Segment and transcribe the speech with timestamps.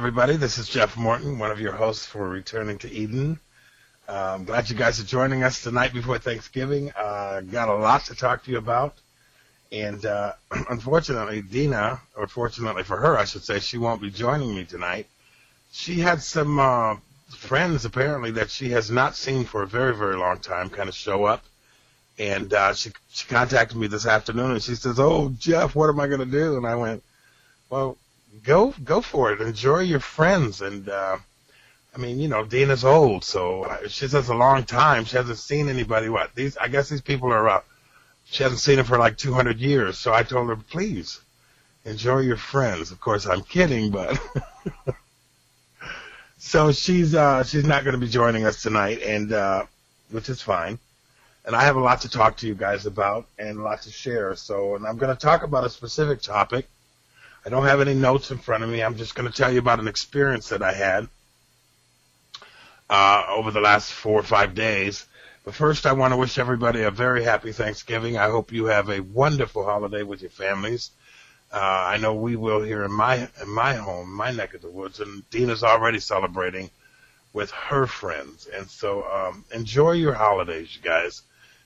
[0.00, 0.36] everybody.
[0.36, 3.38] This is Jeff Morton, one of your hosts for Returning to Eden.
[4.08, 6.90] Uh, I'm glad you guys are joining us tonight before Thanksgiving.
[6.92, 8.94] Uh, got a lot to talk to you about.
[9.70, 10.32] And uh,
[10.70, 15.06] unfortunately, Dina, or fortunately for her, I should say, she won't be joining me tonight.
[15.70, 16.96] She had some uh,
[17.28, 20.94] friends, apparently, that she has not seen for a very, very long time kind of
[20.94, 21.44] show up.
[22.18, 26.00] And uh, she, she contacted me this afternoon and she says, Oh, Jeff, what am
[26.00, 26.56] I going to do?
[26.56, 27.02] And I went,
[27.68, 27.98] Well,
[28.44, 29.40] go go for it.
[29.40, 30.60] Enjoy your friends.
[30.60, 31.18] And uh,
[31.94, 35.04] I mean, you know, Dina's old, so uh, she says a long time.
[35.04, 36.08] She hasn't seen anybody.
[36.08, 36.56] What these?
[36.56, 37.48] I guess these people are.
[37.48, 37.60] Uh,
[38.24, 39.98] she hasn't seen them for like 200 years.
[39.98, 41.20] So I told her, please
[41.84, 42.92] enjoy your friends.
[42.92, 44.18] Of course, I'm kidding, but.
[46.38, 49.64] so she's uh she's not going to be joining us tonight, and uh,
[50.10, 50.78] which is fine.
[51.44, 53.90] And I have a lot to talk to you guys about and a lot to
[53.90, 54.36] share.
[54.36, 56.68] So, and I'm going to talk about a specific topic
[57.44, 58.82] I don't have any notes in front of me.
[58.82, 61.08] I'm just going to tell you about an experience that I had
[62.90, 65.06] uh, over the last four or five days.
[65.44, 68.18] But first, I want to wish everybody a very happy Thanksgiving.
[68.18, 70.90] I hope you have a wonderful holiday with your families.
[71.50, 74.70] Uh, I know we will here in my in my home, my neck of the
[74.70, 76.70] woods, and Dina's already celebrating
[77.32, 78.48] with her friends.
[78.54, 81.22] And so, um, enjoy your holidays, you guys,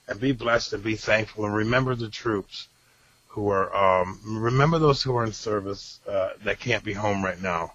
[0.07, 2.67] and be blessed and be thankful, and remember the troops
[3.35, 7.41] who are um, remember those who are in service uh, that can't be home right
[7.41, 7.73] now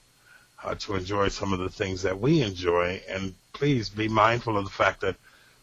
[0.65, 4.65] uh, to enjoy some of the things that we enjoy, and please be mindful of
[4.65, 5.17] the fact that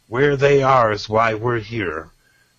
[0.08, 2.12] where they are is why we're here.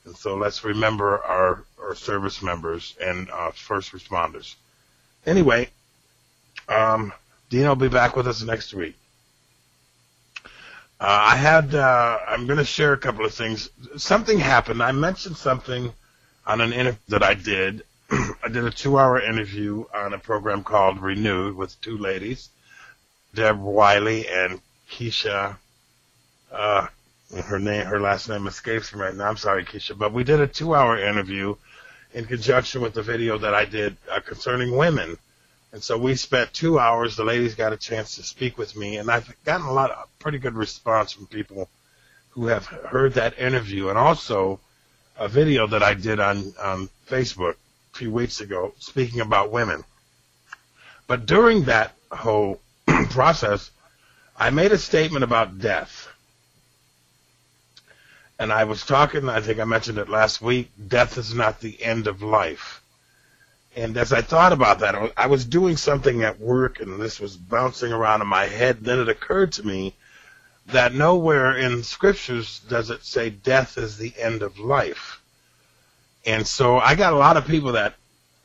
[0.05, 4.57] And so let's remember our, our service members and uh, first responders.
[5.25, 5.69] Anyway,
[6.69, 7.13] um,
[7.51, 8.97] Dina will be back with us next week.
[11.01, 13.71] Uh, I had, uh, I'm going to share a couple of things.
[13.97, 14.83] Something happened.
[14.83, 15.93] I mentioned something
[16.49, 17.85] on an interview that I did.
[18.11, 22.49] I did a two-hour interview on a program called Renewed with two ladies,
[23.35, 24.61] Deb Wiley and
[24.91, 25.59] Keisha.
[26.51, 26.87] Uh,
[27.45, 29.29] her name, her last name escapes me right now.
[29.29, 31.55] I'm sorry, Keisha, but we did a two-hour interview
[32.15, 35.19] in conjunction with the video that I did uh, concerning women.
[35.73, 37.15] And so we spent two hours.
[37.15, 40.09] The ladies got a chance to speak with me, and I've gotten a lot of
[40.19, 41.69] pretty good response from people
[42.31, 44.61] who have heard that interview, and also
[45.19, 47.55] a video that I did on, on Facebook
[47.95, 49.85] a few weeks ago speaking about women.
[51.07, 52.61] But during that whole
[53.11, 53.71] process,
[54.37, 56.09] I made a statement about death.
[58.39, 61.83] And I was talking, I think I mentioned it last week, death is not the
[61.83, 62.81] end of life.
[63.75, 67.37] And as I thought about that, I was doing something at work and this was
[67.37, 68.79] bouncing around in my head.
[68.81, 69.95] Then it occurred to me
[70.69, 75.23] that nowhere in scriptures does it say death is the end of life.
[76.27, 77.95] And so I got a lot of people that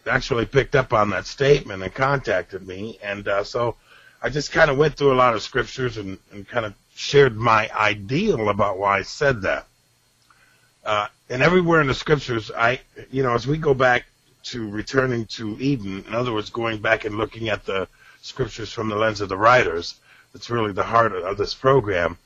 [0.08, 2.98] actually picked up on that statement and contacted me.
[3.04, 3.76] And uh, so
[4.22, 7.36] I just kind of went through a lot of scriptures and, and kind of shared
[7.36, 9.68] my ideal about why I said that.
[10.86, 12.80] Uh, and everywhere in the scriptures, I,
[13.12, 14.06] you know, as we go back
[14.44, 17.88] to returning to Eden, in other words, going back and looking at the
[18.22, 19.96] scriptures from the lens of the writers,
[20.34, 22.18] that's really the heart of this program.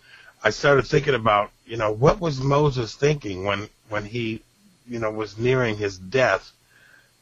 [0.44, 4.42] I started thinking about, you know, what was Moses thinking when, when he,
[4.88, 6.52] you know, was nearing his death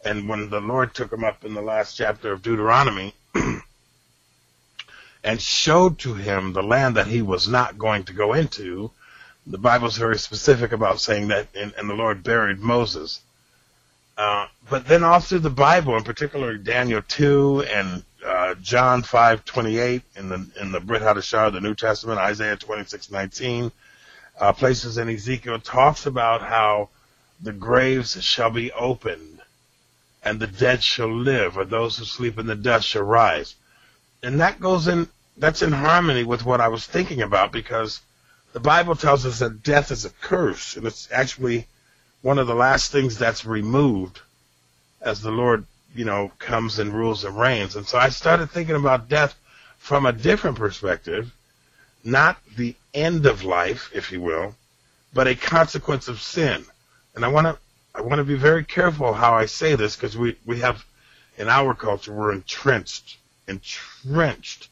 [0.04, 3.16] and when the Lord took him up in the last chapter of Deuteronomy
[5.24, 8.92] and showed to him the land that he was not going to go into,
[9.48, 13.22] the Bible's very specific about saying that, and, and the Lord buried Moses.
[14.18, 18.04] Uh, but then all through the Bible, in particular Daniel 2 and
[18.46, 23.72] uh, John 5:28 in the in the Brit Hadashah, the New Testament, Isaiah 26:19,
[24.40, 26.90] uh, places in Ezekiel talks about how
[27.42, 29.42] the graves shall be opened,
[30.24, 33.56] and the dead shall live, or those who sleep in the dust shall rise,
[34.22, 35.10] and that goes in.
[35.38, 38.00] That's in harmony with what I was thinking about because
[38.54, 41.68] the Bible tells us that death is a curse, and it's actually
[42.22, 44.22] one of the last things that's removed
[45.02, 45.66] as the Lord
[45.96, 47.76] you know, comes and rules and reigns.
[47.76, 49.36] And so I started thinking about death
[49.78, 51.34] from a different perspective,
[52.04, 54.56] not the end of life, if you will,
[55.14, 56.66] but a consequence of sin.
[57.16, 57.58] And I want to
[57.94, 60.86] I want to be very careful how I say this because we we have
[61.38, 63.18] in our culture we're entrenched
[63.48, 64.68] entrenched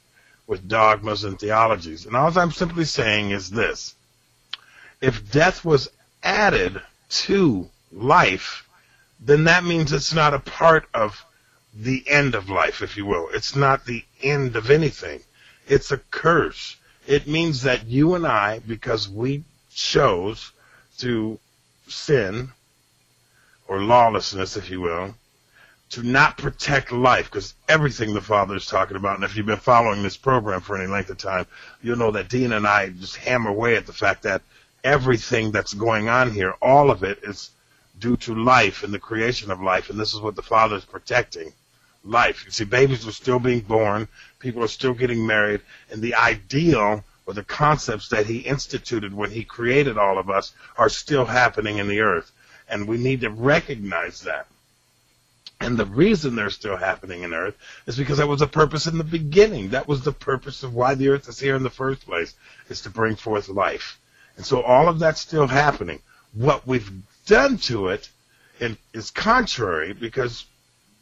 [0.46, 2.06] with dogmas and theologies.
[2.06, 3.96] And all I'm simply saying is this.
[5.00, 5.90] If death was
[6.22, 8.68] added to life,
[9.26, 11.26] then that means it's not a part of
[11.74, 13.30] the end of life, if you will.
[13.34, 15.22] It's not the end of anything.
[15.68, 16.76] It's a curse.
[17.08, 19.44] It means that you and I, because we
[19.74, 20.52] chose
[21.00, 21.40] to
[21.88, 22.52] sin
[23.68, 25.16] or lawlessness, if you will,
[25.92, 29.58] to not protect life, because everything the Father is talking about, and if you've been
[29.58, 31.46] following this program for any length of time,
[31.82, 34.42] you'll know that Dina and I just hammer away at the fact that
[34.84, 37.52] everything that's going on here, all of it is
[38.00, 40.86] due to life and the creation of life, and this is what the Father is
[40.86, 41.54] protecting
[42.04, 42.44] life.
[42.46, 44.08] You see, babies are still being born,
[44.40, 45.62] people are still getting married,
[45.92, 50.54] and the ideal or the concepts that He instituted when He created all of us
[50.78, 52.32] are still happening in the earth.
[52.68, 54.48] And we need to recognize that.
[55.62, 57.56] And the reason they're still happening in earth
[57.86, 59.70] is because that was the purpose in the beginning.
[59.70, 62.34] That was the purpose of why the earth is here in the first place,
[62.68, 63.98] is to bring forth life.
[64.36, 66.00] And so all of that's still happening.
[66.34, 66.92] What we've
[67.26, 68.10] done to it
[68.60, 70.46] and is contrary because,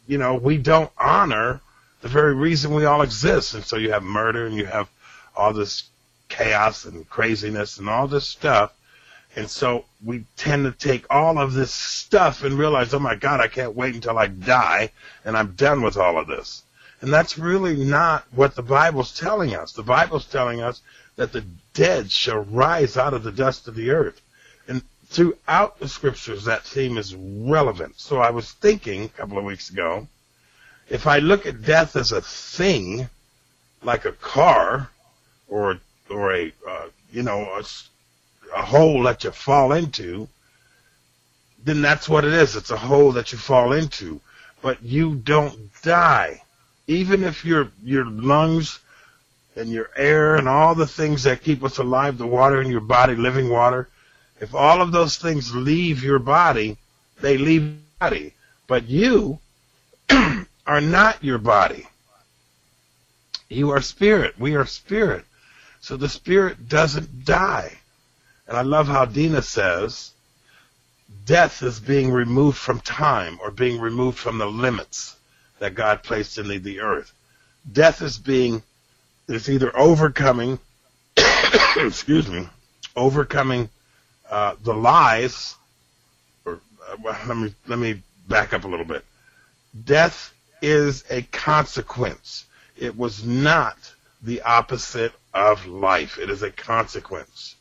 [0.06, 1.60] you know, we don't honor
[2.00, 3.54] the very reason we all exist.
[3.54, 4.88] And so you have murder and you have
[5.36, 5.84] all this
[6.28, 8.72] chaos and craziness and all this stuff.
[9.34, 13.40] And so we tend to take all of this stuff and realize, oh my God,
[13.40, 14.90] I can't wait until I die
[15.24, 16.62] and I'm done with all of this.
[17.00, 19.72] And that's really not what the Bible's telling us.
[19.72, 20.82] The Bible's telling us
[21.16, 21.44] that the
[21.74, 24.20] dead shall rise out of the dust of the earth.
[25.12, 28.00] Throughout the scriptures, that theme is relevant.
[28.00, 30.08] So I was thinking a couple of weeks ago,
[30.88, 33.10] if I look at death as a thing,
[33.82, 34.90] like a car
[35.48, 35.78] or
[36.08, 37.62] or a uh, you know a,
[38.56, 40.28] a hole that you fall into,
[41.62, 42.56] then that's what it is.
[42.56, 44.18] It's a hole that you fall into,
[44.62, 46.42] but you don't die,
[46.86, 48.78] even if your your lungs
[49.56, 52.80] and your air and all the things that keep us alive, the water in your
[52.80, 53.90] body, living water,
[54.42, 56.76] if all of those things leave your body,
[57.20, 58.34] they leave your body.
[58.66, 59.38] But you
[60.66, 61.86] are not your body.
[63.48, 64.36] You are spirit.
[64.40, 65.24] We are spirit.
[65.80, 67.78] So the spirit doesn't die.
[68.48, 70.10] And I love how Dina says,
[71.24, 75.14] death is being removed from time or being removed from the limits
[75.60, 77.12] that God placed in the, the earth.
[77.70, 78.64] Death is being
[79.28, 80.58] it's either overcoming,
[81.76, 82.48] excuse me,
[82.96, 83.70] overcoming
[84.32, 85.56] uh, the lies,
[86.46, 86.58] or
[86.88, 89.04] uh, let me let me back up a little bit.
[89.84, 90.32] Death
[90.62, 92.46] is a consequence.
[92.78, 93.76] It was not
[94.22, 96.18] the opposite of life.
[96.18, 97.56] It is a consequence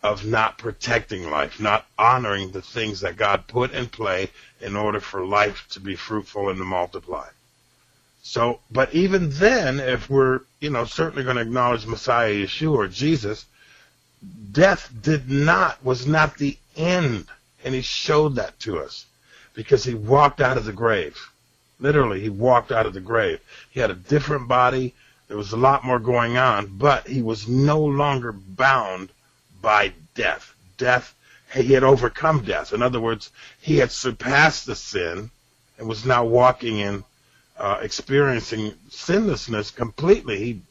[0.00, 4.30] of not protecting life, not honoring the things that God put in play
[4.60, 7.26] in order for life to be fruitful and to multiply.
[8.22, 12.86] So, but even then, if we're, you know, certainly going to acknowledge Messiah Yeshua or
[12.86, 13.46] Jesus,
[14.52, 17.26] death did not, was not the end.
[17.64, 19.06] And he showed that to us
[19.54, 21.18] because he walked out of the grave.
[21.80, 23.40] Literally, he walked out of the grave.
[23.70, 24.94] He had a different body.
[25.28, 29.10] There was a lot more going on, but he was no longer bound
[29.60, 30.54] by death.
[30.76, 31.14] Death,
[31.54, 32.72] he had overcome death.
[32.72, 33.30] In other words,
[33.60, 35.30] he had surpassed the sin
[35.78, 37.04] and was now walking in
[37.58, 40.38] uh, experiencing sinlessness completely.
[40.38, 40.62] He,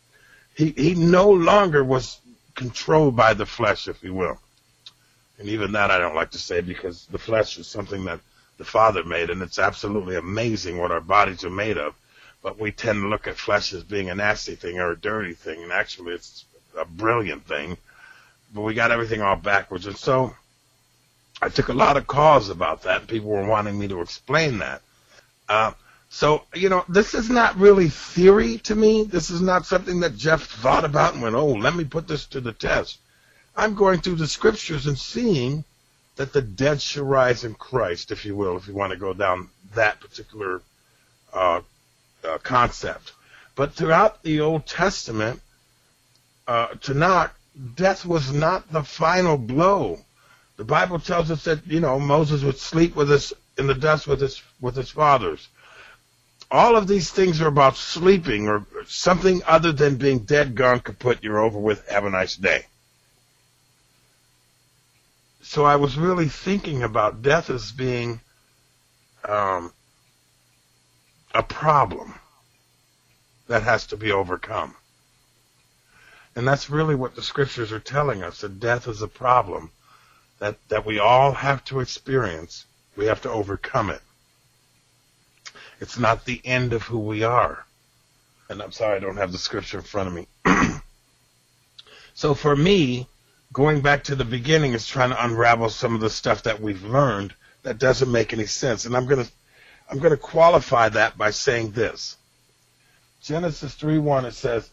[0.55, 2.19] he, he no longer was
[2.57, 4.37] controlled by the flesh, if you will.
[5.39, 8.19] And even that I don't like to say because the flesh is something that
[8.57, 11.93] the Father made, and it's absolutely amazing what our bodies are made of.
[12.41, 15.33] But we tend to look at flesh as being a nasty thing or a dirty
[15.33, 16.45] thing, and actually it's
[16.77, 17.77] a brilliant thing.
[18.53, 19.85] But we got everything all backwards.
[19.85, 20.35] And so
[21.41, 23.07] I took a lot of calls about that.
[23.07, 24.81] People were wanting me to explain that.
[25.47, 25.73] Uh,
[26.09, 29.03] so, you know, this is not really theory to me.
[29.03, 32.25] This is not something that Jeff thought about and went, oh, let me put this
[32.27, 32.99] to the test.
[33.55, 35.63] I'm going through the scriptures and seeing
[36.15, 39.13] that the dead shall rise in Christ, if you will, if you want to go
[39.13, 40.61] down that particular
[41.33, 41.61] uh,
[42.23, 43.13] uh, concept.
[43.55, 45.41] But throughout the Old Testament,
[46.47, 47.31] uh, Tanakh,
[47.75, 49.99] death was not the final blow.
[50.55, 54.07] The Bible tells us that you know Moses would sleep with us in the dust
[54.07, 55.47] with his with his fathers
[56.49, 61.19] all of these things are about sleeping or something other than being dead, gone, kaput,
[61.21, 62.65] you're over with, have a nice day.
[65.41, 68.21] So I was really thinking about death as being
[69.27, 69.73] um,
[71.33, 72.15] a problem
[73.47, 74.75] that has to be overcome.
[76.35, 79.71] And that's really what the scriptures are telling us, that death is a problem
[80.39, 82.65] that, that we all have to experience.
[82.95, 84.01] We have to overcome it.
[85.79, 87.65] It's not the end of who we are.
[88.49, 90.27] And I'm sorry I don't have the scripture in front of me.
[92.13, 93.07] so for me,
[93.53, 96.83] going back to the beginning is trying to unravel some of the stuff that we've
[96.83, 98.85] learned that doesn't make any sense.
[98.85, 99.31] And I'm going to
[99.89, 102.17] I'm going to qualify that by saying this.
[103.21, 104.69] Genesis 3:1 it says,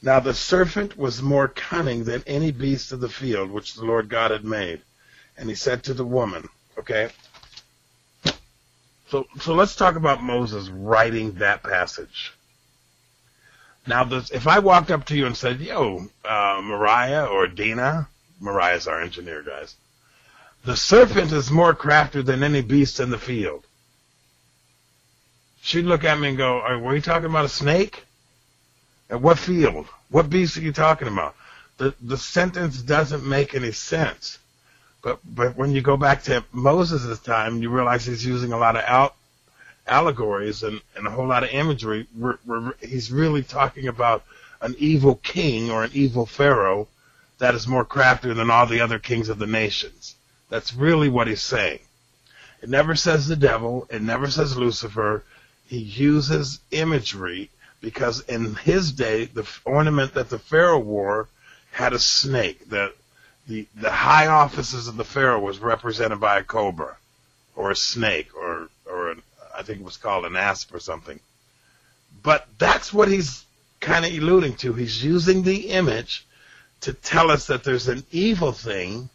[0.00, 4.08] "Now the serpent was more cunning than any beast of the field which the Lord
[4.08, 4.82] God had made."
[5.36, 7.10] And he said to the woman, okay?
[9.10, 12.32] So, so let's talk about Moses writing that passage.
[13.86, 18.08] Now, this, if I walked up to you and said, "Yo, uh, Mariah or Dina,"
[18.40, 19.76] Mariah's our engineer, guys.
[20.64, 23.66] The serpent is more crafty than any beast in the field.
[25.60, 28.04] She'd look at me and go, "Were you talking about a snake?
[29.10, 29.86] At what field?
[30.08, 31.36] What beast are you talking about?"
[31.76, 34.38] The the sentence doesn't make any sense.
[35.04, 38.74] But but when you go back to Moses' time, you realize he's using a lot
[38.74, 39.14] of al-
[39.86, 42.06] allegories and, and a whole lot of imagery.
[42.16, 44.24] We're, we're, he's really talking about
[44.62, 46.88] an evil king or an evil pharaoh
[47.38, 50.14] that is more crafty than all the other kings of the nations.
[50.48, 51.80] That's really what he's saying.
[52.62, 53.86] It never says the devil.
[53.90, 55.22] It never says Lucifer.
[55.66, 57.50] He uses imagery
[57.82, 61.28] because in his day, the ornament that the Pharaoh wore
[61.72, 62.70] had a snake.
[62.70, 62.94] The,
[63.46, 66.96] the, the high offices of the Pharaoh was represented by a cobra
[67.56, 69.22] or a snake or, or an,
[69.56, 71.20] I think it was called an asp or something.
[72.22, 73.44] But that's what he's
[73.80, 74.72] kind of alluding to.
[74.72, 76.26] He's using the image
[76.80, 79.10] to tell us that there's an evil thing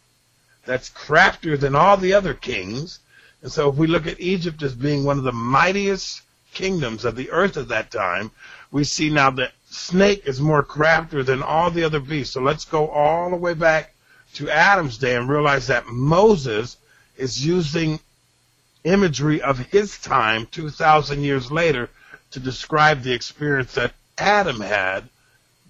[0.64, 3.00] that's craftier than all the other kings.
[3.42, 6.22] And so if we look at Egypt as being one of the mightiest
[6.52, 8.30] kingdoms of the earth at that time,
[8.70, 12.34] we see now that snake is more craftier than all the other beasts.
[12.34, 13.94] So let's go all the way back
[14.40, 16.78] to Adam's day and realize that Moses
[17.18, 18.00] is using
[18.84, 21.90] imagery of his time 2,000 years later
[22.30, 25.06] to describe the experience that Adam had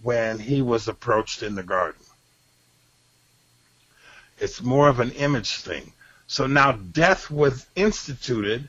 [0.03, 2.01] when he was approached in the garden.
[4.39, 5.93] It's more of an image thing.
[6.29, 8.69] So now death was instituted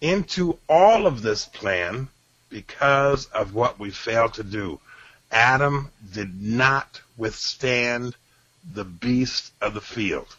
[0.00, 2.06] into all of this plan
[2.50, 4.78] because of what we failed to do.
[5.32, 8.14] Adam did not withstand
[8.72, 10.36] the beast of the field.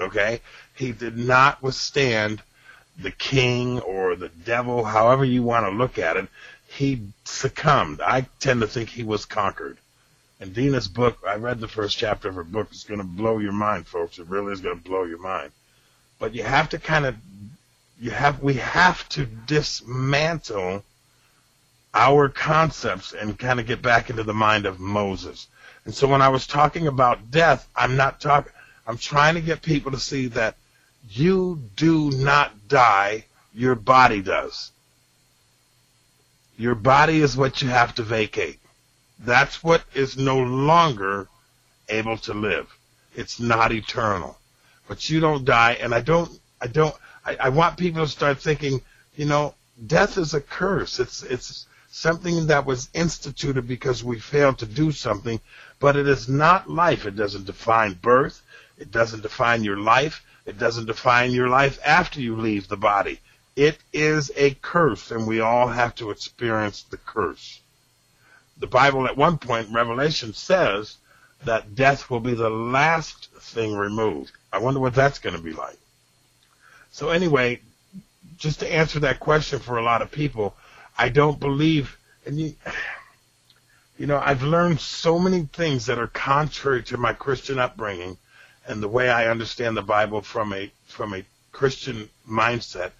[0.00, 0.40] Okay?
[0.74, 2.42] He did not withstand
[2.98, 6.28] the king or the devil, however you want to look at it.
[6.68, 8.00] He succumbed.
[8.00, 9.78] I tend to think he was conquered.
[10.40, 12.68] And Dina's book, I read the first chapter of her book.
[12.70, 14.18] It's going to blow your mind, folks.
[14.18, 15.52] It really is going to blow your mind.
[16.18, 17.16] But you have to kind of,
[18.00, 20.84] you have, we have to dismantle
[21.94, 25.48] our concepts and kind of get back into the mind of Moses.
[25.86, 28.52] And so when I was talking about death, I'm not talking,
[28.88, 30.56] I'm trying to get people to see that
[31.08, 33.24] you do not die,
[33.54, 34.72] your body does.
[36.58, 38.58] Your body is what you have to vacate.
[39.20, 41.28] That's what is no longer
[41.88, 42.66] able to live.
[43.14, 44.36] It's not eternal.
[44.88, 48.40] But you don't die, and I don't, I don't, I, I want people to start
[48.40, 48.80] thinking,
[49.14, 49.54] you know,
[49.86, 50.98] death is a curse.
[50.98, 51.66] It's, it's
[51.96, 55.40] something that was instituted because we failed to do something,
[55.80, 57.06] but it is not life.
[57.06, 58.42] It doesn't define birth.
[58.76, 60.22] It doesn't define your life.
[60.44, 63.20] It doesn't define your life after you leave the body.
[63.56, 67.62] It is a curse, and we all have to experience the curse.
[68.58, 70.98] The Bible at one point, Revelation says
[71.44, 74.32] that death will be the last thing removed.
[74.52, 75.78] I wonder what that's going to be like.
[76.90, 77.62] So anyway,
[78.36, 80.54] just to answer that question for a lot of people,
[80.98, 82.54] I don't believe, and you,
[83.98, 88.16] you know, I've learned so many things that are contrary to my Christian upbringing
[88.66, 92.92] and the way I understand the Bible from a from a Christian mindset.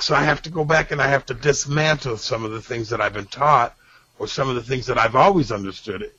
[0.00, 2.88] So I have to go back and I have to dismantle some of the things
[2.90, 3.76] that I've been taught
[4.18, 6.10] or some of the things that I've always understood.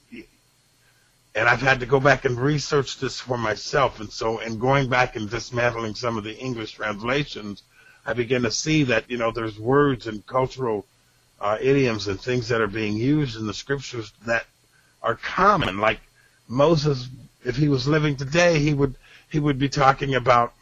[1.34, 4.00] And I've had to go back and research this for myself.
[4.00, 7.64] And so in going back and dismantling some of the English translations,
[8.06, 10.86] I begin to see that, you know, there's words and cultural
[11.40, 14.46] uh, idioms and things that are being used in the scriptures that
[15.02, 15.80] are common.
[15.80, 16.00] Like
[16.48, 17.08] Moses,
[17.44, 18.96] if he was living today, he would
[19.30, 20.54] he would be talking about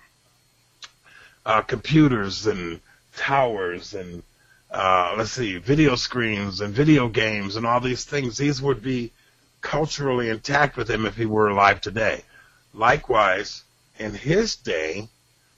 [1.45, 2.79] uh, computers and
[3.15, 4.23] towers and
[4.71, 8.37] uh, let's see, video screens and video games and all these things.
[8.37, 9.11] These would be
[9.61, 12.23] culturally intact with him if he were alive today.
[12.73, 13.63] Likewise,
[13.99, 15.07] in his day,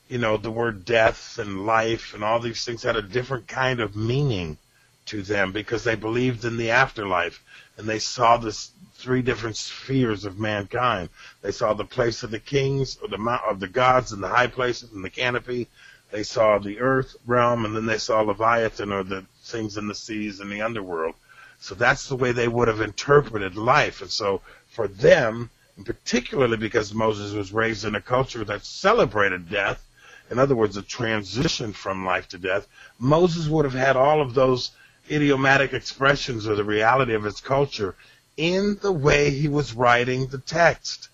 [0.10, 3.80] you know, the word death and life and all these things had a different kind
[3.80, 4.58] of meaning
[5.06, 7.44] to them because they believed in the afterlife
[7.78, 8.52] and they saw the
[8.94, 11.10] three different spheres of mankind.
[11.42, 14.30] They saw the place of the kings, or the mount of the gods, and the
[14.30, 15.68] high places, and the canopy.
[16.12, 19.96] They saw the earth realm, and then they saw Leviathan, or the things in the
[19.96, 21.16] seas and the underworld.
[21.60, 24.02] So that's the way they would have interpreted life.
[24.02, 25.50] And so for them,
[25.84, 29.86] particularly because Moses was raised in a culture that celebrated death,
[30.32, 34.34] in other words, a transition from life to death, Moses would have had all of
[34.34, 34.72] those
[35.10, 37.96] idiomatic expressions or the reality of his culture
[38.38, 41.10] in the way he was writing the text.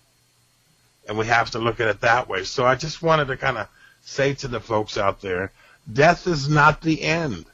[1.08, 2.44] And we have to look at it that way.
[2.44, 3.68] So I just wanted to kind of
[4.02, 5.52] say to the folks out there
[5.92, 7.44] Death is not the end.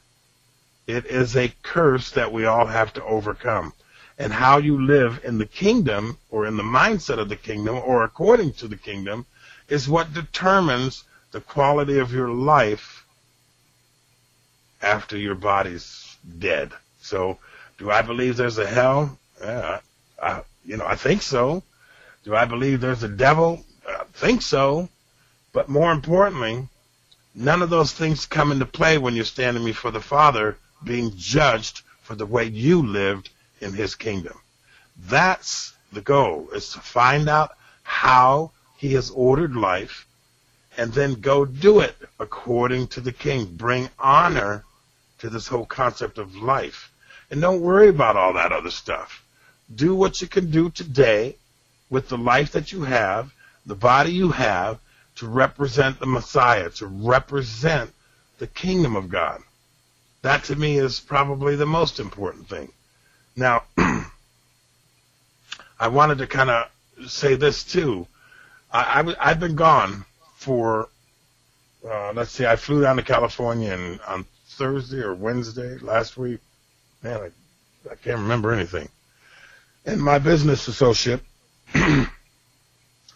[0.85, 3.73] It is a curse that we all have to overcome.
[4.17, 8.03] And how you live in the kingdom or in the mindset of the kingdom or
[8.03, 9.25] according to the kingdom
[9.67, 13.05] is what determines the quality of your life
[14.81, 16.71] after your body's dead.
[17.01, 17.39] So,
[17.77, 19.17] do I believe there's a hell?
[19.41, 21.63] I, you know, I think so.
[22.23, 23.63] Do I believe there's a devil?
[23.87, 24.89] I think so.
[25.53, 26.67] But more importantly,
[27.33, 31.81] none of those things come into play when you're standing before the Father being judged
[32.01, 33.29] for the way you lived
[33.61, 34.37] in his kingdom.
[34.97, 40.05] That's the goal, is to find out how he has ordered life
[40.77, 43.45] and then go do it according to the king.
[43.45, 44.63] Bring honor
[45.19, 46.91] to this whole concept of life.
[47.29, 49.23] And don't worry about all that other stuff.
[49.73, 51.35] Do what you can do today
[51.89, 53.33] with the life that you have,
[53.65, 54.79] the body you have,
[55.15, 57.91] to represent the Messiah, to represent
[58.39, 59.41] the kingdom of God.
[60.21, 62.71] That to me is probably the most important thing.
[63.35, 63.63] Now,
[65.79, 66.69] I wanted to kind of
[67.07, 68.07] say this too.
[68.71, 70.89] I, I, have been gone for,
[71.87, 74.25] uh, let's see, I flew down to California and, on
[74.59, 76.41] Thursday or Wednesday last week.
[77.01, 78.89] Man, I, I can't remember anything.
[79.85, 81.21] And my business associate
[81.73, 82.09] and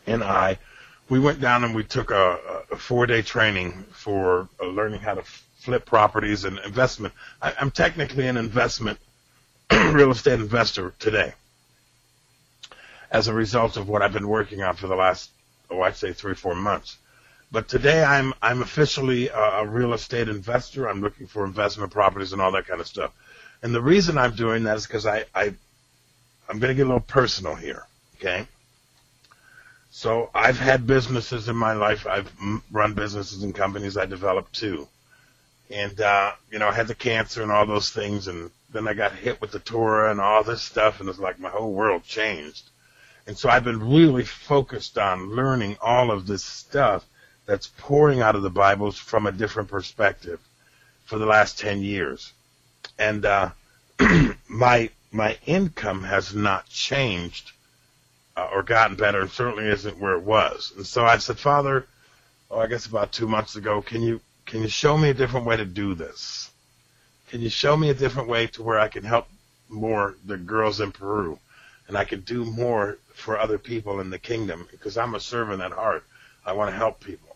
[0.07, 0.57] I,
[1.09, 2.39] we went down and we took a,
[2.71, 5.23] a four day training for uh, learning how to
[5.57, 7.13] flip properties and investment.
[7.41, 8.97] I, I'm technically an investment
[9.71, 11.33] real estate investor today
[13.11, 15.29] as a result of what I've been working on for the last,
[15.69, 16.97] oh, I'd say three, four months.
[17.53, 20.89] But today I'm, I'm officially a, a real estate investor.
[20.89, 23.13] I'm looking for investment properties and all that kind of stuff.
[23.61, 25.53] And the reason I'm doing that is because I, I,
[26.49, 27.85] I'm going to get a little personal here.
[28.17, 28.45] Okay.
[29.91, 32.05] So I've had businesses in my life.
[32.05, 32.29] I've
[32.71, 34.89] run businesses and companies I developed too
[35.73, 38.93] and uh, you know, I had the cancer and all those things, and then I
[38.93, 42.03] got hit with the Torah and all this stuff, and it's like my whole world
[42.03, 42.69] changed.
[43.25, 47.05] And so I've been really focused on learning all of this stuff
[47.45, 50.39] that's pouring out of the Bibles from a different perspective
[51.05, 52.33] for the last ten years,
[52.97, 53.51] and uh,
[54.47, 57.51] my my income has not changed
[58.35, 60.73] uh, or gotten better, and certainly isn't where it was.
[60.75, 61.85] And so I said, Father,
[62.49, 65.45] oh, I guess about two months ago, can you can you show me a different
[65.45, 66.49] way to do this?
[67.29, 69.27] Can you show me a different way to where I can help
[69.69, 71.39] more the girls in Peru
[71.87, 75.61] and I can do more for other people in the kingdom because I'm a servant
[75.61, 76.03] at heart.
[76.45, 77.32] I want to help people.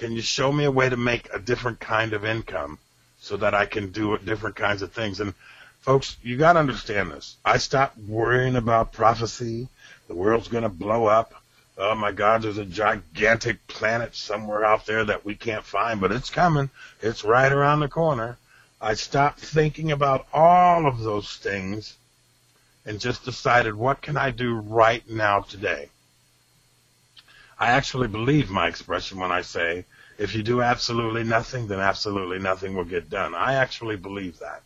[0.00, 2.78] Can you show me a way to make a different kind of income
[3.20, 5.20] so that I can do different kinds of things?
[5.20, 5.34] And
[5.80, 7.36] folks, you got to understand this.
[7.44, 9.68] I stopped worrying about prophecy.
[10.08, 11.34] The world's going to blow up
[11.80, 16.12] oh my God, there's a gigantic planet somewhere out there that we can't find, but
[16.12, 16.68] it's coming.
[17.00, 18.36] It's right around the corner.
[18.80, 21.96] I stopped thinking about all of those things
[22.84, 25.88] and just decided, what can I do right now today?
[27.58, 29.84] I actually believe my expression when I say,
[30.20, 33.34] if you do absolutely nothing, then absolutely nothing will get done.
[33.34, 34.62] I actually believe that.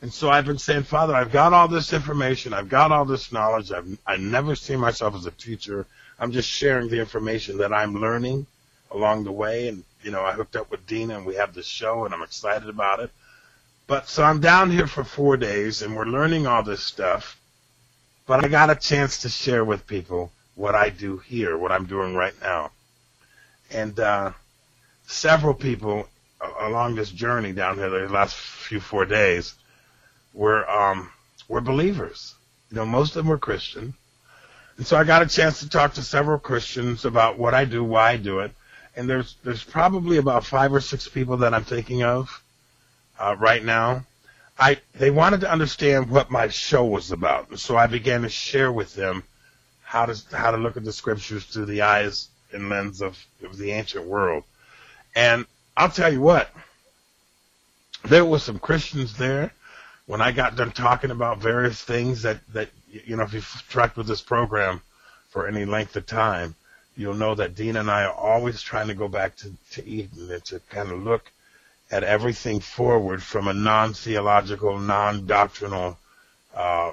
[0.00, 2.54] And so I've been saying, Father, I've got all this information.
[2.54, 3.70] I've got all this knowledge.
[3.70, 5.86] I've, I never see myself as a teacher.
[6.18, 8.46] I'm just sharing the information that I'm learning
[8.90, 9.68] along the way.
[9.68, 12.22] And, you know, I hooked up with Dina and we have this show and I'm
[12.22, 13.10] excited about it.
[13.86, 17.38] But so I'm down here for four days and we're learning all this stuff.
[18.26, 21.84] But I got a chance to share with people what I do here, what I'm
[21.84, 22.70] doing right now.
[23.70, 24.32] And, uh,
[25.06, 26.08] several people
[26.60, 29.54] along this journey down here, the last few four days,
[30.32, 31.10] were, um,
[31.48, 32.34] were believers.
[32.70, 33.94] You know, most of them were Christian
[34.76, 37.84] and so I got a chance to talk to several Christians about what I do,
[37.84, 38.52] why I do it.
[38.96, 42.42] And there's there's probably about five or six people that I'm thinking of
[43.18, 44.04] uh, right now.
[44.58, 48.28] I they wanted to understand what my show was about, and so I began to
[48.28, 49.24] share with them
[49.82, 53.56] how to how to look at the scriptures through the eyes and lens of, of
[53.56, 54.44] the ancient world.
[55.14, 55.46] And
[55.76, 56.50] I'll tell you what,
[58.04, 59.52] there were some Christians there
[60.06, 63.96] when I got done talking about various things that that you know, if you've tracked
[63.96, 64.80] with this program
[65.30, 66.54] for any length of time,
[66.96, 70.30] you'll know that Dina and I are always trying to go back to, to Eden
[70.30, 71.32] and to kind of look
[71.90, 75.98] at everything forward from a non-theological, non-doctrinal
[76.54, 76.92] uh,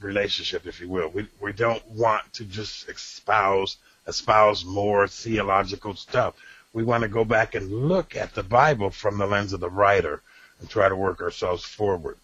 [0.00, 1.08] relationship, if you will.
[1.08, 6.34] We we don't want to just espouse espouse more theological stuff.
[6.76, 9.70] We want to go back and look at the Bible from the lens of the
[9.70, 10.22] writer
[10.60, 12.18] and try to work ourselves forward.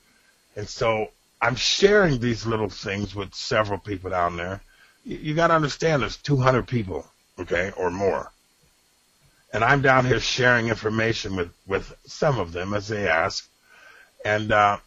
[0.56, 1.08] And so
[1.40, 4.60] I'm sharing these little things with several people down there.
[5.04, 7.06] You, you got to understand there's 200 people,
[7.40, 8.30] okay, or more.
[9.52, 13.48] and I'm down here sharing information with, with some of them as they ask.
[14.24, 14.78] And uh,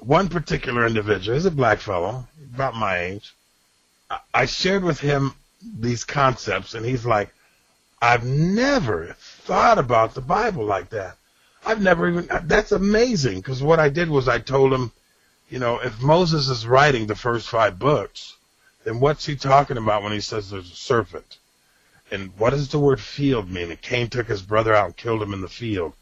[0.00, 3.34] one particular individual, he's a black fellow, about my age.
[4.34, 5.34] I shared with him
[5.80, 7.34] these concepts, and he's like,
[8.00, 11.16] I've never thought about the Bible like that.
[11.64, 14.92] I've never even, that's amazing, because what I did was I told him,
[15.50, 18.36] you know, if Moses is writing the first five books,
[18.84, 21.38] then what's he talking about when he says there's a serpent?
[22.12, 23.70] And what does the word field mean?
[23.70, 25.92] And Cain took his brother out and killed him in the field.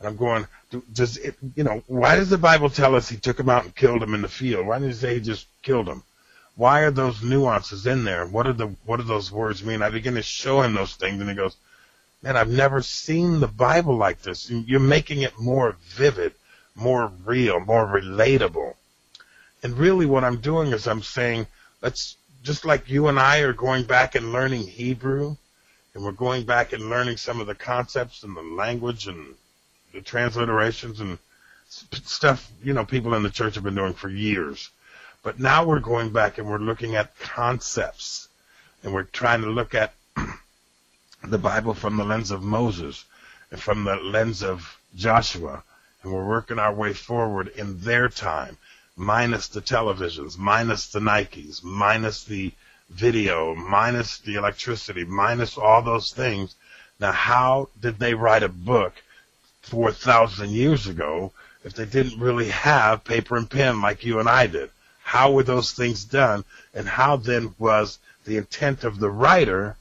[0.00, 0.48] And I'm going,
[0.92, 3.74] does it, you know, why does the Bible tell us he took him out and
[3.76, 4.66] killed him in the field?
[4.66, 6.02] Why didn't he say he just killed him?
[6.54, 8.26] Why are those nuances in there?
[8.26, 9.82] What are the, what do those words mean?
[9.82, 11.56] I begin to show him those things and he goes,
[12.22, 14.50] man, I've never seen the Bible like this.
[14.50, 16.34] You're making it more vivid,
[16.74, 18.74] more real, more relatable.
[19.62, 21.46] And really what I'm doing is I'm saying,
[21.80, 25.36] let's, just like you and I are going back and learning Hebrew,
[25.94, 29.34] and we're going back and learning some of the concepts and the language and
[29.92, 31.18] the transliterations and
[31.68, 34.70] stuff, you know, people in the church have been doing for years.
[35.24, 38.26] But now we're going back and we're looking at concepts
[38.82, 39.94] and we're trying to look at
[41.24, 43.04] the Bible from the lens of Moses
[43.52, 45.62] and from the lens of Joshua.
[46.02, 48.58] And we're working our way forward in their time,
[48.96, 52.52] minus the televisions, minus the Nikes, minus the
[52.90, 56.56] video, minus the electricity, minus all those things.
[56.98, 58.94] Now, how did they write a book
[59.62, 61.32] 4,000 years ago
[61.62, 64.70] if they didn't really have paper and pen like you and I did?
[65.12, 66.42] How were those things done?
[66.72, 69.76] And how then was the intent of the writer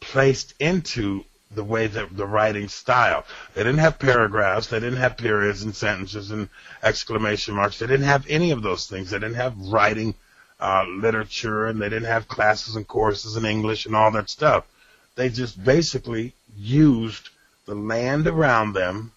[0.00, 3.24] placed into the way that the writing style.
[3.54, 6.48] They didn't have paragraphs, they didn't have periods and sentences and
[6.82, 7.78] exclamation marks.
[7.78, 9.10] They didn't have any of those things.
[9.10, 10.14] They didn't have writing
[10.58, 14.66] uh, literature and they didn't have classes and courses in English and all that stuff.
[15.14, 17.28] They just basically used
[17.66, 19.12] the land around them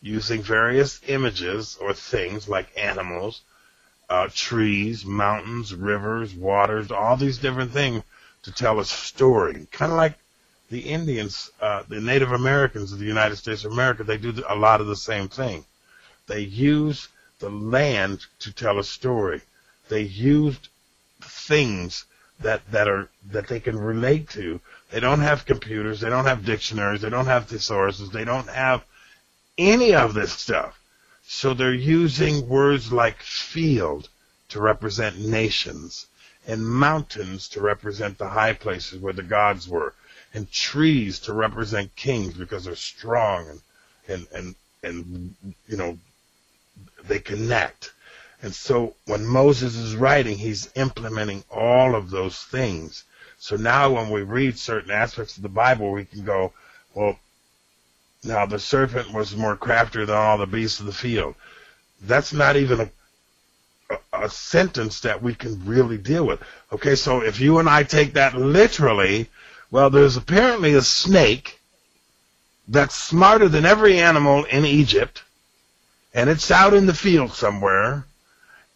[0.00, 3.42] using various images or things like animals,
[4.10, 8.02] uh, trees, mountains, rivers, waters, all these different things
[8.42, 9.66] to tell a story.
[9.70, 10.14] Kind of like
[10.70, 14.56] the Indians, uh, the Native Americans of the United States of America, they do a
[14.56, 15.64] lot of the same thing.
[16.26, 19.42] They use the land to tell a story
[19.88, 20.68] they used
[21.20, 22.04] things
[22.40, 24.60] that that are that they can relate to.
[24.90, 28.84] They don't have computers, they don't have dictionaries, they don't have thesauruses, they don't have
[29.56, 30.77] any of this stuff.
[31.30, 34.08] So they're using words like field
[34.48, 36.06] to represent nations
[36.46, 39.94] and mountains to represent the high places where the gods were
[40.32, 43.60] and trees to represent kings because they're strong and
[44.08, 45.98] and and, and you know
[47.04, 47.92] they connect
[48.40, 53.04] and so when Moses is writing, he's implementing all of those things.
[53.38, 56.52] So now when we read certain aspects of the Bible, we can go,
[56.94, 57.18] well,
[58.24, 61.34] now the serpent was more craftier than all the beasts of the field.
[62.02, 62.90] That's not even a,
[63.90, 66.40] a, a sentence that we can really deal with.
[66.72, 69.28] Okay, so if you and I take that literally,
[69.70, 71.60] well, there's apparently a snake
[72.66, 75.22] that's smarter than every animal in Egypt,
[76.12, 78.04] and it's out in the field somewhere,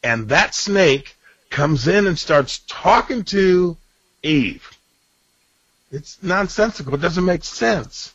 [0.03, 1.17] and that snake
[1.51, 3.77] comes in and starts talking to
[4.23, 4.71] Eve.
[5.91, 6.95] It's nonsensical.
[6.95, 8.15] It doesn't make sense.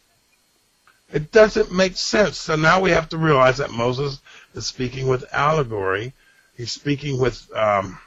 [1.11, 2.37] It doesn't make sense.
[2.37, 4.19] So now we have to realize that Moses
[4.53, 6.13] is speaking with allegory.
[6.55, 7.99] He's speaking with, um,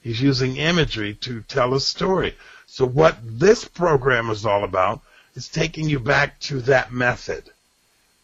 [0.00, 2.34] he's using imagery to tell a story.
[2.66, 5.02] So what this program is all about
[5.34, 7.50] is taking you back to that method,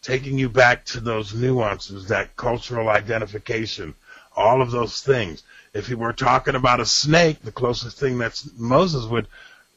[0.01, 3.93] taking you back to those nuances, that cultural identification,
[4.35, 5.43] all of those things.
[5.73, 9.27] If he were talking about a snake, the closest thing that Moses would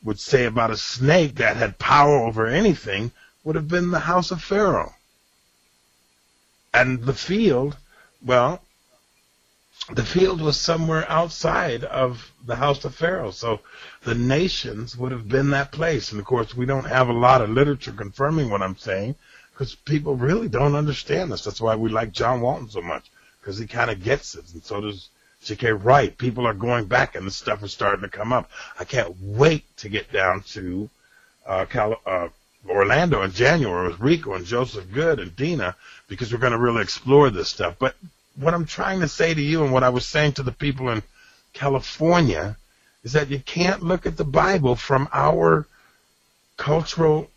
[0.05, 3.13] would say about a snake that had power over anything
[3.45, 4.95] would have been the house of Pharaoh.
[6.75, 7.77] And the field,
[8.25, 8.63] well,
[9.91, 13.31] the field was somewhere outside of the house of Pharaoh.
[13.31, 13.61] So
[14.05, 16.13] the nations would have been that place.
[16.13, 19.17] And of course, we don't have a lot of literature confirming what I'm saying
[19.53, 21.45] because people really don't understand this.
[21.45, 24.63] That's why we like John Walton so much because he kind of gets it, and
[24.63, 25.09] so does
[25.43, 25.73] G.K.
[25.73, 26.17] Wright.
[26.17, 28.49] People are going back, and the stuff is starting to come up.
[28.79, 30.89] I can't wait to get down to
[31.45, 32.29] uh, Cal- uh,
[32.69, 35.77] Orlando in January with Rico and Joseph Good and Dina
[36.09, 37.77] because we're going to really explore this stuff.
[37.79, 37.97] But
[38.37, 40.89] what I'm trying to say to you, and what I was saying to the people
[40.91, 41.03] in
[41.53, 42.57] California,
[43.03, 45.67] is that you can't look at the Bible from our
[46.57, 47.29] cultural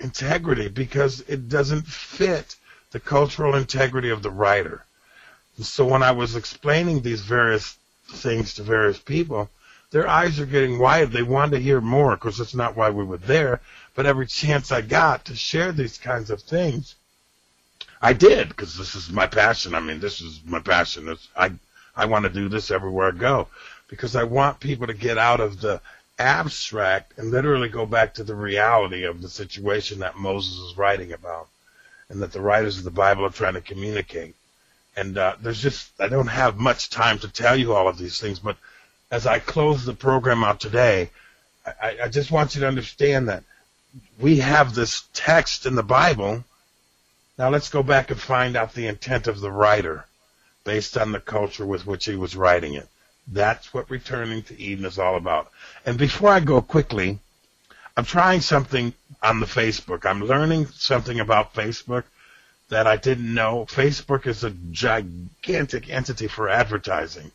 [0.00, 2.56] integrity because it doesn't fit
[2.92, 4.84] the cultural integrity of the writer.
[5.60, 7.76] So when I was explaining these various
[8.08, 9.50] things to various people,
[9.90, 11.10] their eyes are getting wide.
[11.10, 12.14] They want to hear more.
[12.14, 13.60] because that's not why we were there.
[13.98, 16.94] But every chance I got to share these kinds of things,
[18.00, 19.74] I did because this is my passion.
[19.74, 21.08] I mean, this is my passion.
[21.08, 21.50] It's, I
[21.96, 23.48] I want to do this everywhere I go
[23.88, 25.80] because I want people to get out of the
[26.16, 31.12] abstract and literally go back to the reality of the situation that Moses is writing
[31.12, 31.48] about
[32.08, 34.36] and that the writers of the Bible are trying to communicate.
[34.96, 38.20] And uh, there's just, I don't have much time to tell you all of these
[38.20, 38.58] things, but
[39.10, 41.10] as I close the program out today,
[41.66, 43.42] I, I just want you to understand that
[44.18, 46.44] we have this text in the Bible.
[47.38, 50.04] Now let's go back and find out the intent of the writer
[50.64, 52.88] based on the culture with which he was writing it.
[53.30, 55.50] That's what returning to Eden is all about.
[55.84, 57.18] And before I go quickly,
[57.96, 60.06] I'm trying something on the Facebook.
[60.06, 62.04] I'm learning something about Facebook
[62.68, 63.66] that I didn't know.
[63.68, 67.32] Facebook is a gigantic entity for advertising.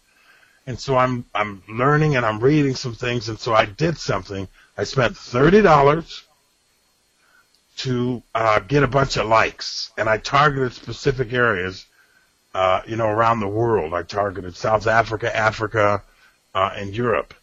[0.65, 4.47] And so I'm I'm learning and I'm reading some things and so I did something.
[4.77, 6.23] I spent thirty dollars
[7.77, 11.85] to uh, get a bunch of likes and I targeted specific areas
[12.53, 13.93] uh, you know, around the world.
[13.93, 16.03] I targeted South Africa, Africa,
[16.53, 17.33] uh, and Europe.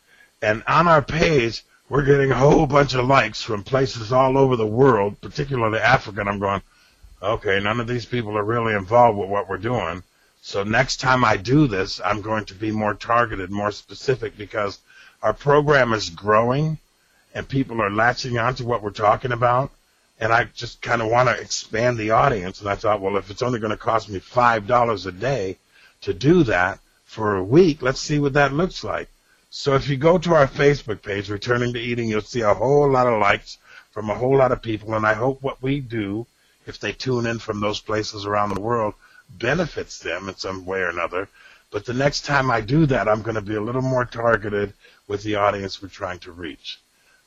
[0.41, 4.57] And on our page, we're getting a whole bunch of likes from places all over
[4.57, 6.21] the world, particularly Africa.
[6.21, 6.63] And I'm going,
[7.21, 10.03] okay, none of these people are really involved with what we're doing.
[10.43, 14.79] So next time I do this, I'm going to be more targeted, more specific because
[15.23, 16.79] our program is growing
[17.35, 19.71] and people are latching onto what we're talking about
[20.21, 22.61] and I just kind of want to expand the audience.
[22.61, 25.57] And I thought, well, if it's only going to cost me five dollars a day
[26.03, 29.09] to do that for a week, let's see what that looks like.
[29.49, 32.89] So if you go to our Facebook page, Returning to Eden, you'll see a whole
[32.89, 33.57] lot of likes
[33.93, 34.95] from a whole lot of people.
[34.95, 36.27] And I hope what we do,
[36.67, 38.95] if they tune in from those places around the world,
[39.31, 41.29] benefits them in some way or another.
[41.71, 44.75] But the next time I do that, I'm going to be a little more targeted
[45.09, 46.79] with the audience we're trying to reach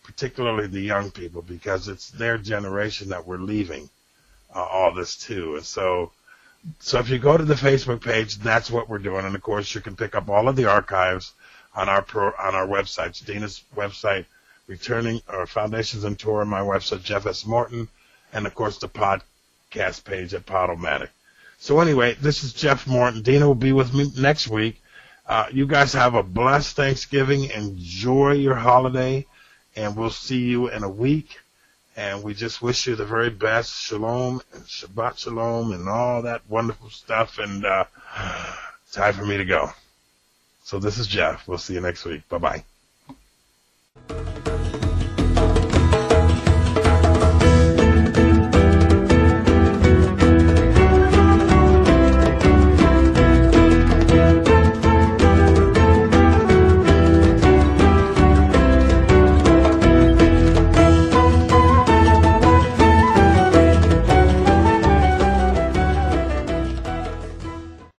[0.03, 3.89] particularly the young people, because it's their generation that we're leaving
[4.53, 5.55] uh, all this to.
[5.55, 6.11] And so,
[6.79, 9.25] so if you go to the Facebook page, that's what we're doing.
[9.25, 11.33] And of course, you can pick up all of the archives
[11.75, 13.25] on our pro, on our websites.
[13.25, 14.25] Dina's website,
[14.67, 17.45] Returning or Foundations and Torah, my website, Jeff S.
[17.45, 17.87] Morton,
[18.31, 21.09] and of course the podcast page at Podomatic.
[21.57, 23.21] So anyway, this is Jeff Morton.
[23.21, 24.81] Dina will be with me next week.
[25.27, 27.45] Uh, you guys have a blessed Thanksgiving.
[27.45, 29.25] Enjoy your holiday
[29.75, 31.39] and we'll see you in a week.
[31.95, 33.83] And we just wish you the very best.
[33.83, 37.37] Shalom and Shabbat Shalom and all that wonderful stuff.
[37.37, 37.85] And uh,
[38.91, 39.69] time for me to go.
[40.63, 41.47] So this is Jeff.
[41.47, 42.27] We'll see you next week.
[42.29, 42.63] Bye
[44.09, 44.23] bye.